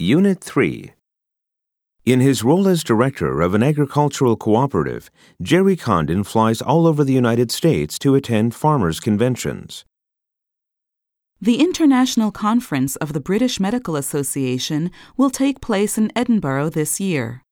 [0.00, 0.92] Unit 3
[2.06, 5.10] In his role as director of an agricultural cooperative,
[5.42, 9.84] Jerry Condon flies all over the United States to attend farmers' conventions.
[11.38, 17.42] The International Conference of the British Medical Association will take place in Edinburgh this year.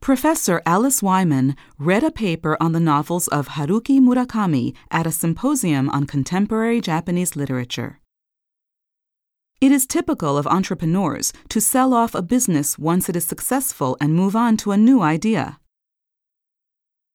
[0.00, 5.88] Professor Alice Wyman read a paper on the novels of Haruki Murakami at a symposium
[5.90, 8.00] on contemporary Japanese literature.
[9.58, 14.14] It is typical of entrepreneurs to sell off a business once it is successful and
[14.14, 15.58] move on to a new idea.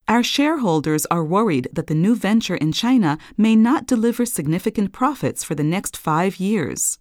[0.08, 5.44] Our shareholders are worried that the new venture in China may not deliver significant profits
[5.44, 6.98] for the next five years.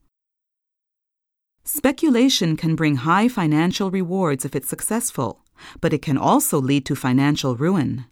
[1.65, 5.43] Speculation can bring high financial rewards if it's successful,
[5.81, 8.05] but it can also lead to financial ruin.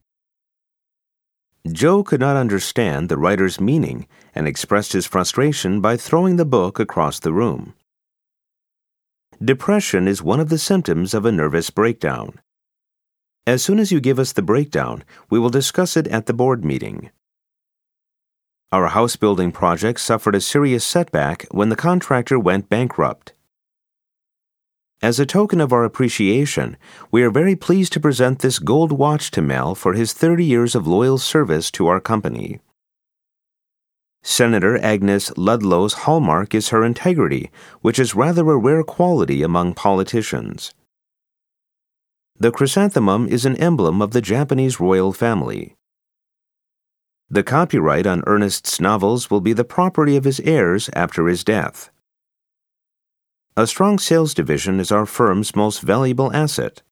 [1.73, 6.79] Joe could not understand the writer's meaning and expressed his frustration by throwing the book
[6.79, 7.75] across the room.
[9.43, 12.41] Depression is one of the symptoms of a nervous breakdown.
[13.47, 16.65] As soon as you give us the breakdown, we will discuss it at the board
[16.65, 17.11] meeting.
[18.71, 23.33] Our house building project suffered a serious setback when the contractor went bankrupt.
[25.01, 26.77] As a token of our appreciation,
[27.13, 30.75] we are very pleased to present this gold watch to Mel for his 30 years
[30.75, 32.59] of loyal service to our company.
[34.25, 37.49] Senator Agnes Ludlow's hallmark is her integrity,
[37.81, 40.75] which is rather a rare quality among politicians.
[42.37, 45.77] The chrysanthemum is an emblem of the Japanese royal family.
[47.31, 51.91] The copyright on Ernest's novels will be the property of his heirs after his death.
[53.59, 56.83] A strong sales division is our firm's most valuable asset.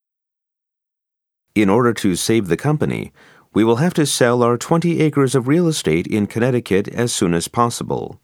[1.55, 3.13] In order to save the company,
[3.53, 7.33] we will have to sell our 20 acres of real estate in Connecticut as soon
[7.33, 8.19] as possible.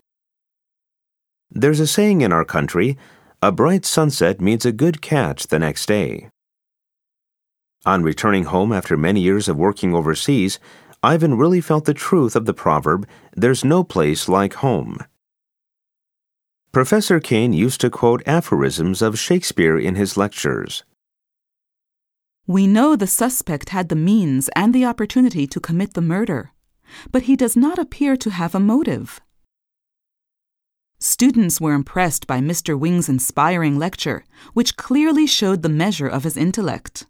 [1.49, 2.97] There's a saying in our country
[3.41, 6.27] a bright sunset means a good catch the next day.
[7.85, 10.59] On returning home after many years of working overseas,
[11.01, 14.97] Ivan really felt the truth of the proverb, there's no place like home.
[16.73, 20.83] Professor Kane used to quote aphorisms of Shakespeare in his lectures.
[22.47, 26.51] We know the suspect had the means and the opportunity to commit the murder,
[27.11, 29.21] but he does not appear to have a motive.
[30.97, 32.77] Students were impressed by Mr.
[32.77, 34.23] Wing's inspiring lecture,
[34.55, 37.05] which clearly showed the measure of his intellect.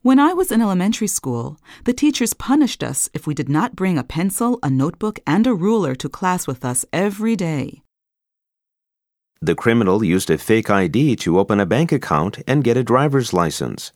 [0.00, 3.98] When I was in elementary school, the teachers punished us if we did not bring
[3.98, 7.82] a pencil, a notebook, and a ruler to class with us every day.
[9.42, 13.32] The criminal used a fake ID to open a bank account and get a driver's
[13.32, 13.92] license.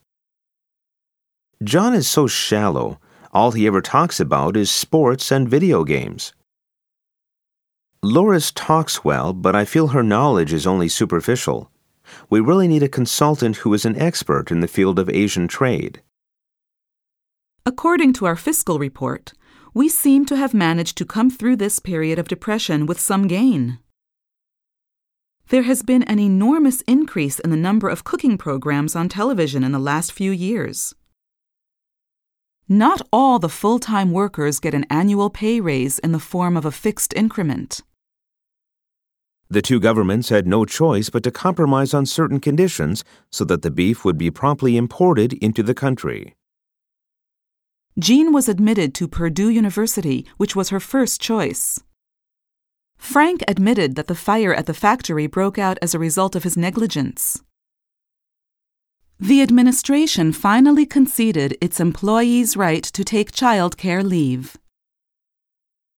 [1.63, 2.99] John is so shallow,
[3.31, 6.33] all he ever talks about is sports and video games.
[8.01, 11.69] Loris talks well, but I feel her knowledge is only superficial.
[12.29, 16.01] We really need a consultant who is an expert in the field of Asian trade.
[17.67, 19.33] According to our fiscal report,
[19.75, 23.79] we seem to have managed to come through this period of depression with some gain.
[25.49, 29.71] There has been an enormous increase in the number of cooking programs on television in
[29.71, 30.95] the last few years.
[32.67, 36.65] Not all the full time workers get an annual pay raise in the form of
[36.65, 37.83] a fixed increment.
[39.47, 43.69] The two governments had no choice but to compromise on certain conditions so that the
[43.69, 46.33] beef would be promptly imported into the country.
[47.99, 51.83] Jean was admitted to Purdue University, which was her first choice.
[53.05, 56.57] Frank admitted that the fire at the factory broke out as a result of his
[56.57, 57.39] negligence.
[59.19, 64.57] The administration finally conceded its employees' right to take child care leave.